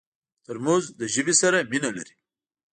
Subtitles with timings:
[0.45, 2.15] ترموز له ژمي سره مینه لري.